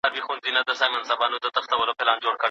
حمزه 0.93 1.15
بابا 1.21 1.37
د 1.43 1.47
پښتو 1.55 1.79
غزل 1.79 1.95
پلار 1.99 2.17
ګڼل 2.21 2.25
کېږي. 2.29 2.37